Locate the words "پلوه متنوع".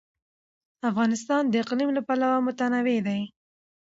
2.07-2.99